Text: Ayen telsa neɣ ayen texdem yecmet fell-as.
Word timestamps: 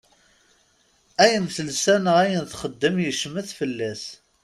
Ayen 1.23 1.45
telsa 1.55 1.95
neɣ 2.03 2.15
ayen 2.23 2.45
texdem 2.51 2.95
yecmet 3.05 3.49
fell-as. 3.59 4.03